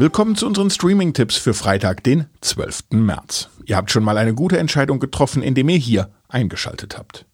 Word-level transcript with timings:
Willkommen 0.00 0.36
zu 0.36 0.46
unseren 0.46 0.70
Streaming-Tipps 0.70 1.38
für 1.38 1.54
Freitag, 1.54 2.04
den 2.04 2.26
12. 2.40 2.90
März. 2.90 3.48
Ihr 3.66 3.76
habt 3.76 3.90
schon 3.90 4.04
mal 4.04 4.16
eine 4.16 4.32
gute 4.32 4.56
Entscheidung 4.56 5.00
getroffen, 5.00 5.42
indem 5.42 5.68
ihr 5.70 5.76
hier 5.76 6.12
eingeschaltet 6.28 6.96
habt. 6.96 7.26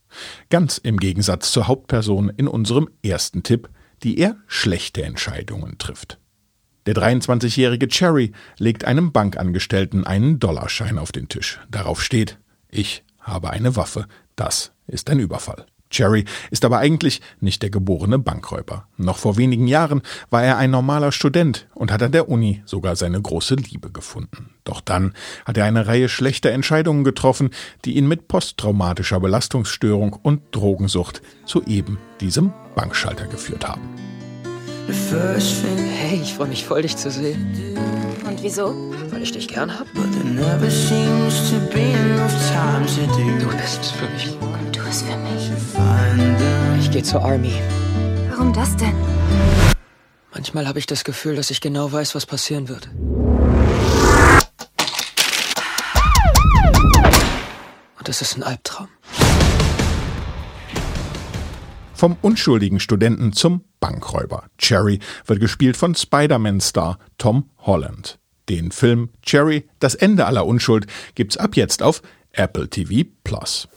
Ganz 0.49 0.79
im 0.79 0.97
Gegensatz 0.97 1.53
zur 1.53 1.69
Hauptperson 1.69 2.31
in 2.31 2.49
unserem 2.49 2.89
ersten 3.05 3.43
Tipp, 3.43 3.69
die 4.03 4.19
eher 4.19 4.39
schlechte 4.47 5.03
Entscheidungen 5.03 5.77
trifft. 5.77 6.19
Der 6.87 6.95
23-jährige 6.95 7.87
Cherry 7.89 8.33
legt 8.57 8.87
einem 8.87 9.13
Bankangestellten 9.13 10.07
einen 10.07 10.39
Dollarschein 10.39 10.97
auf 10.97 11.13
den 11.13 11.29
Tisch. 11.29 11.61
Darauf 11.71 12.03
steht, 12.03 12.39
ich 12.71 13.05
habe 13.21 13.51
eine 13.51 13.77
Waffe. 13.77 14.07
Das 14.37 14.73
ist 14.87 15.11
ein 15.11 15.19
Überfall. 15.19 15.67
Cherry 15.95 16.25
ist 16.51 16.65
aber 16.65 16.79
eigentlich 16.79 17.21
nicht 17.41 17.63
der 17.63 17.71
geborene 17.71 18.19
Bankräuber. 18.19 18.87
Noch 18.97 19.19
vor 19.19 19.37
wenigen 19.37 19.67
Jahren 19.67 20.03
war 20.31 20.43
er 20.43 20.57
ein 20.59 20.71
normaler 20.71 21.13
Student 21.13 21.69
und 21.75 21.93
hat 21.93 22.03
an 22.03 22.13
der 22.13 22.29
Uni 22.29 22.63
sogar 22.67 22.97
seine 22.97 23.21
große 23.21 23.55
Liebe 23.55 23.91
gefunden. 23.91 24.51
Doch 24.65 24.81
dann 24.81 25.15
hat 25.45 25.57
er 25.57 25.65
eine 25.65 25.87
Reihe 25.87 26.09
schlechter 26.09 26.51
Entscheidungen 26.51 27.05
getroffen, 27.05 27.51
die 27.85 27.97
ihn 27.97 28.09
mit 28.09 28.29
posttraumatischer 28.29 29.21
Belastungsstörung 29.21 30.15
und 30.15 30.43
Drogensucht 30.51 31.23
zu 31.45 31.63
eben 31.65 31.99
diesem 32.21 32.53
Bankschalter 32.75 33.27
geführt 33.27 33.69
haben. 33.69 33.83
Hey, 34.87 36.21
ich 36.23 36.35
freue 36.35 36.49
mich 36.49 36.65
voll, 36.65 36.83
dich 36.83 36.97
zu 36.97 37.11
sehen. 37.11 37.77
Und 38.27 38.43
wieso? 38.43 38.75
Weil 39.11 39.23
ich 39.23 39.33
dich 39.33 39.49
gern 39.49 39.79
hab. 39.79 39.87
Du 39.95 40.03
bist 43.57 43.93
für 43.93 44.09
zur 47.05 47.23
Army. 47.23 47.53
Warum 48.31 48.53
das 48.53 48.75
denn? 48.77 48.95
Manchmal 50.33 50.67
habe 50.67 50.79
ich 50.79 50.87
das 50.87 51.05
Gefühl, 51.05 51.37
dass 51.37 51.51
ich 51.51 51.61
genau 51.61 51.93
weiß, 51.93 52.15
was 52.15 52.27
passieren 52.27 52.69
wird. 52.69 52.89
Und 57.99 58.09
es 58.09 58.21
ist 58.21 58.37
ein 58.37 58.43
Albtraum. 58.43 58.89
Vom 61.95 62.17
unschuldigen 62.21 62.81
Studenten 62.81 63.33
zum 63.33 63.65
Bankräuber. 63.81 64.45
Cherry 64.59 64.99
wird 65.27 65.41
gespielt 65.41 65.77
von 65.77 65.95
Spider-Man-Star 65.95 66.99
Tom 67.19 67.51
Holland. 67.59 68.19
Den 68.49 68.73
Film 68.73 69.11
Cherry, 69.23 69.69
das 69.79 69.95
Ende 69.95 70.27
aller 70.27 70.45
Unschuld, 70.45 70.87
gibt's 71.15 71.37
ab 71.37 71.57
jetzt 71.57 71.83
auf 71.83 72.03
Apple 72.33 72.69
TV 72.69 73.09
Plus. 73.23 73.69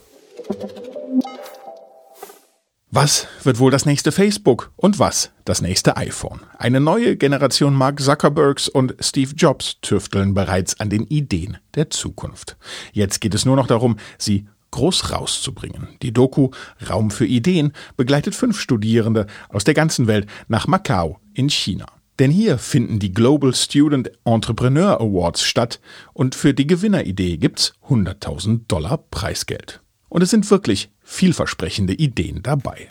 Was 2.89 3.27
wird 3.43 3.59
wohl 3.59 3.69
das 3.69 3.85
nächste 3.85 4.13
Facebook 4.13 4.71
und 4.77 4.97
was 4.97 5.31
das 5.43 5.61
nächste 5.61 5.97
iPhone? 5.97 6.39
Eine 6.57 6.79
neue 6.79 7.17
Generation 7.17 7.73
Mark 7.73 7.99
Zuckerbergs 7.99 8.69
und 8.69 8.95
Steve 9.01 9.33
Jobs 9.35 9.81
tüfteln 9.81 10.33
bereits 10.33 10.79
an 10.79 10.89
den 10.89 11.03
Ideen 11.03 11.57
der 11.75 11.89
Zukunft. 11.89 12.55
Jetzt 12.93 13.19
geht 13.19 13.35
es 13.35 13.43
nur 13.43 13.57
noch 13.57 13.67
darum, 13.67 13.97
sie 14.17 14.47
groß 14.71 15.11
rauszubringen. 15.11 15.89
Die 16.01 16.13
Doku 16.13 16.51
Raum 16.89 17.11
für 17.11 17.25
Ideen 17.25 17.73
begleitet 17.97 18.35
fünf 18.35 18.57
Studierende 18.57 19.27
aus 19.49 19.65
der 19.65 19.73
ganzen 19.73 20.07
Welt 20.07 20.25
nach 20.47 20.65
Macau 20.65 21.19
in 21.33 21.49
China. 21.49 21.87
Denn 22.19 22.31
hier 22.31 22.57
finden 22.57 22.99
die 22.99 23.13
Global 23.13 23.53
Student 23.53 24.11
Entrepreneur 24.23 25.01
Awards 25.01 25.43
statt 25.43 25.81
und 26.13 26.35
für 26.35 26.53
die 26.53 26.67
Gewinneridee 26.67 27.35
gibt's 27.35 27.73
100.000 27.89 28.61
Dollar 28.69 28.97
Preisgeld. 28.97 29.81
Und 30.09 30.21
es 30.21 30.29
sind 30.29 30.49
wirklich 30.49 30.89
vielversprechende 31.03 31.93
Ideen 31.93 32.41
dabei. 32.41 32.87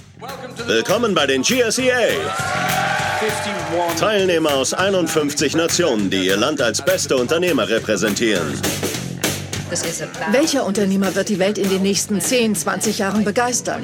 Willkommen 0.66 1.14
bei 1.14 1.26
den 1.26 1.42
GSEA. 1.42 2.08
Teilnehmer 3.98 4.54
aus 4.54 4.74
51 4.74 5.56
Nationen, 5.56 6.10
die 6.10 6.26
ihr 6.26 6.36
Land 6.36 6.60
als 6.60 6.84
beste 6.84 7.16
Unternehmer 7.16 7.68
repräsentieren. 7.68 8.60
Welcher 10.30 10.64
Unternehmer 10.64 11.14
wird 11.14 11.28
die 11.28 11.38
Welt 11.38 11.58
in 11.58 11.68
den 11.70 11.82
nächsten 11.82 12.20
10, 12.20 12.54
20 12.54 12.98
Jahren 12.98 13.24
begeistern? 13.24 13.82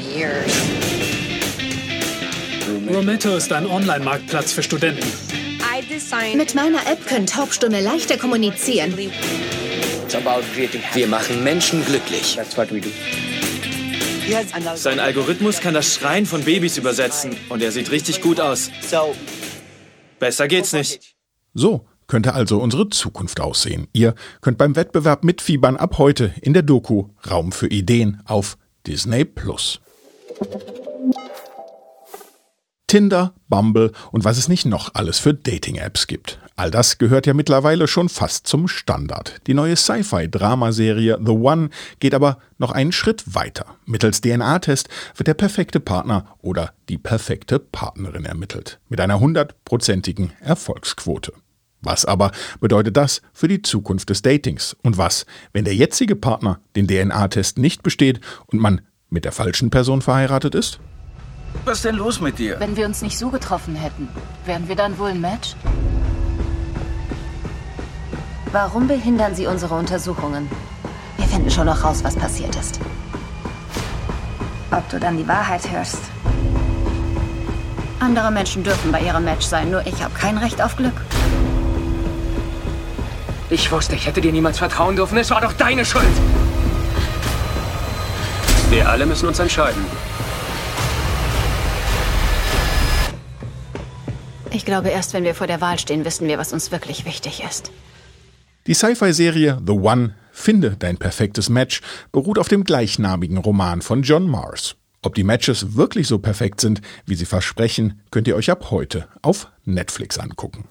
Rometto 2.88 3.34
ist 3.36 3.52
ein 3.52 3.66
Online-Marktplatz 3.66 4.52
für 4.52 4.62
Studenten. 4.62 5.06
Mit 6.36 6.54
meiner 6.54 6.86
App 6.86 7.06
können 7.06 7.26
Taubstumme 7.26 7.80
leichter 7.80 8.18
kommunizieren. 8.18 8.94
Wir 10.94 11.06
machen 11.08 11.44
Menschen 11.44 11.84
glücklich. 11.84 12.38
Sein 14.74 15.00
Algorithmus 15.00 15.60
kann 15.60 15.74
das 15.74 15.94
Schreien 15.94 16.26
von 16.26 16.44
Babys 16.44 16.76
übersetzen 16.76 17.36
und 17.48 17.62
er 17.62 17.72
sieht 17.72 17.90
richtig 17.90 18.20
gut 18.20 18.40
aus. 18.40 18.70
Besser 20.18 20.48
geht's 20.48 20.72
nicht. 20.72 21.14
So 21.54 21.86
könnte 22.06 22.34
also 22.34 22.58
unsere 22.58 22.88
Zukunft 22.90 23.40
aussehen. 23.40 23.88
Ihr 23.92 24.14
könnt 24.42 24.58
beim 24.58 24.76
Wettbewerb 24.76 25.24
mitfiebern 25.24 25.76
ab 25.76 25.98
heute 25.98 26.34
in 26.42 26.52
der 26.52 26.62
Doku 26.62 27.08
Raum 27.28 27.52
für 27.52 27.68
Ideen 27.68 28.20
auf 28.26 28.58
Disney 28.86 29.24
Plus. 29.24 29.80
Tinder, 32.92 33.32
Bumble 33.48 33.90
und 34.10 34.24
was 34.24 34.36
es 34.36 34.48
nicht 34.48 34.66
noch 34.66 34.90
alles 34.92 35.18
für 35.18 35.32
Dating-Apps 35.32 36.06
gibt. 36.06 36.38
All 36.56 36.70
das 36.70 36.98
gehört 36.98 37.26
ja 37.26 37.32
mittlerweile 37.32 37.88
schon 37.88 38.10
fast 38.10 38.46
zum 38.46 38.68
Standard. 38.68 39.40
Die 39.46 39.54
neue 39.54 39.76
Sci-Fi-Dramaserie 39.76 41.16
The 41.24 41.32
One 41.32 41.70
geht 42.00 42.12
aber 42.12 42.36
noch 42.58 42.70
einen 42.70 42.92
Schritt 42.92 43.34
weiter. 43.34 43.64
Mittels 43.86 44.20
DNA-Test 44.20 44.90
wird 45.16 45.26
der 45.26 45.32
perfekte 45.32 45.80
Partner 45.80 46.36
oder 46.42 46.74
die 46.90 46.98
perfekte 46.98 47.58
Partnerin 47.58 48.26
ermittelt. 48.26 48.78
Mit 48.90 49.00
einer 49.00 49.20
hundertprozentigen 49.20 50.34
Erfolgsquote. 50.40 51.32
Was 51.80 52.04
aber 52.04 52.30
bedeutet 52.60 52.98
das 52.98 53.22
für 53.32 53.48
die 53.48 53.62
Zukunft 53.62 54.10
des 54.10 54.20
Datings? 54.20 54.76
Und 54.82 54.98
was, 54.98 55.24
wenn 55.54 55.64
der 55.64 55.74
jetzige 55.74 56.14
Partner 56.14 56.60
den 56.76 56.86
DNA-Test 56.86 57.56
nicht 57.56 57.82
besteht 57.82 58.20
und 58.48 58.60
man 58.60 58.82
mit 59.08 59.24
der 59.24 59.32
falschen 59.32 59.70
Person 59.70 60.02
verheiratet 60.02 60.54
ist? 60.54 60.78
Was 61.64 61.78
ist 61.78 61.84
denn 61.84 61.96
los 61.96 62.20
mit 62.20 62.38
dir? 62.38 62.58
Wenn 62.58 62.76
wir 62.76 62.86
uns 62.86 63.02
nicht 63.02 63.18
so 63.18 63.30
getroffen 63.30 63.76
hätten, 63.76 64.08
wären 64.44 64.68
wir 64.68 64.76
dann 64.76 64.98
wohl 64.98 65.10
ein 65.10 65.20
Match? 65.20 65.54
Warum 68.50 68.88
behindern 68.88 69.34
Sie 69.34 69.46
unsere 69.46 69.74
Untersuchungen? 69.74 70.48
Wir 71.16 71.26
finden 71.26 71.50
schon 71.50 71.66
noch 71.66 71.84
raus, 71.84 72.02
was 72.02 72.16
passiert 72.16 72.54
ist. 72.56 72.80
Ob 74.70 74.88
du 74.90 74.98
dann 74.98 75.16
die 75.16 75.26
Wahrheit 75.28 75.70
hörst? 75.70 75.98
Andere 78.00 78.30
Menschen 78.30 78.64
dürfen 78.64 78.90
bei 78.90 79.00
ihrem 79.00 79.24
Match 79.24 79.46
sein, 79.46 79.70
nur 79.70 79.86
ich 79.86 80.02
habe 80.02 80.12
kein 80.14 80.36
Recht 80.36 80.60
auf 80.60 80.76
Glück. 80.76 80.94
Ich 83.48 83.70
wusste, 83.70 83.94
ich 83.94 84.06
hätte 84.06 84.20
dir 84.20 84.32
niemals 84.32 84.58
vertrauen 84.58 84.96
dürfen. 84.96 85.18
Es 85.18 85.30
war 85.30 85.40
doch 85.40 85.52
deine 85.52 85.84
Schuld. 85.84 86.04
Wir 88.70 88.88
alle 88.88 89.06
müssen 89.06 89.28
uns 89.28 89.38
entscheiden. 89.38 89.84
Ich 94.52 94.64
glaube, 94.64 94.90
erst 94.90 95.14
wenn 95.14 95.24
wir 95.24 95.34
vor 95.34 95.46
der 95.46 95.60
Wahl 95.60 95.78
stehen, 95.78 96.04
wissen 96.04 96.28
wir, 96.28 96.38
was 96.38 96.52
uns 96.52 96.70
wirklich 96.70 97.04
wichtig 97.04 97.42
ist. 97.48 97.70
Die 98.66 98.74
Sci-Fi-Serie 98.74 99.60
The 99.66 99.72
One 99.72 100.14
Finde 100.32 100.76
dein 100.78 100.96
perfektes 100.96 101.50
Match 101.50 101.82
beruht 102.10 102.38
auf 102.38 102.48
dem 102.48 102.64
gleichnamigen 102.64 103.36
Roman 103.36 103.82
von 103.82 104.02
John 104.02 104.26
Mars. 104.26 104.76
Ob 105.02 105.14
die 105.14 105.24
Matches 105.24 105.76
wirklich 105.76 106.08
so 106.08 106.18
perfekt 106.18 106.60
sind, 106.60 106.80
wie 107.06 107.14
sie 107.14 107.26
versprechen, 107.26 108.00
könnt 108.10 108.26
ihr 108.28 108.34
euch 108.34 108.50
ab 108.50 108.70
heute 108.70 109.08
auf 109.20 109.48
Netflix 109.64 110.18
angucken. 110.18 110.64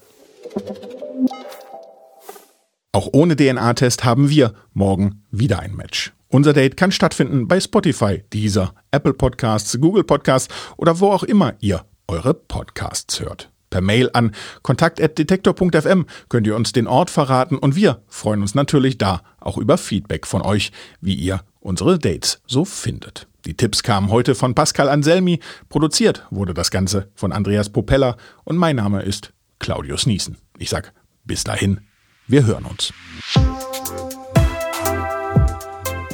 Auch 2.92 3.10
ohne 3.14 3.36
DNA-Test 3.36 4.04
haben 4.04 4.30
wir 4.30 4.54
morgen 4.74 5.24
wieder 5.32 5.60
ein 5.60 5.76
Match. 5.76 6.12
Unser 6.28 6.54
Date 6.54 6.76
kann 6.76 6.92
stattfinden 6.92 7.48
bei 7.48 7.60
Spotify, 7.60 8.24
Deezer, 8.34 8.74
Apple 8.90 9.14
Podcasts, 9.14 9.80
Google 9.80 10.04
Podcasts 10.04 10.54
oder 10.78 11.00
wo 11.00 11.12
auch 11.12 11.24
immer 11.24 11.54
ihr 11.60 11.86
eure 12.08 12.34
Podcasts 12.34 13.20
hört. 13.20 13.51
Per 13.72 13.82
Mail 13.82 14.12
an 14.14 14.36
kontakt.detektor.fm 14.62 16.06
könnt 16.30 16.46
ihr 16.46 16.56
uns 16.56 16.74
den 16.74 16.86
Ort 16.86 17.10
verraten 17.10 17.58
und 17.58 17.76
wir 17.76 18.04
freuen 18.08 18.42
uns 18.42 18.54
natürlich 18.54 19.00
da 19.00 19.24
auch 19.40 19.58
über 19.58 19.80
Feedback 19.80 20.28
von 20.28 20.44
euch, 20.44 20.72
wie 21.00 21.16
ihr 21.16 21.42
unsere 21.60 21.98
Dates 21.98 22.42
so 22.46 22.66
findet. 22.66 23.28
Die 23.46 23.56
Tipps 23.56 23.82
kamen 23.82 24.12
heute 24.12 24.36
von 24.36 24.54
Pascal 24.54 24.90
Anselmi, 24.90 25.40
produziert 25.70 26.28
wurde 26.30 26.54
das 26.54 26.70
Ganze 26.70 27.10
von 27.16 27.32
Andreas 27.32 27.70
Popella 27.70 28.18
und 28.44 28.58
mein 28.58 28.76
Name 28.76 29.02
ist 29.02 29.34
Claudius 29.58 30.06
Niesen. 30.06 30.38
Ich 30.60 30.70
sag 30.70 30.94
bis 31.24 31.44
dahin, 31.44 31.80
wir 32.28 32.46
hören 32.46 32.66
uns. 32.66 32.94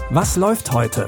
Was 0.09 0.37
läuft 0.37 0.71
heute? 0.71 1.07